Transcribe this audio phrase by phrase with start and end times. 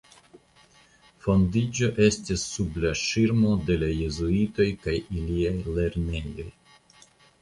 [1.25, 6.49] Fondiĝo estis sub la ŝirmo de la jezuitoj kaj iliaj lernejoj.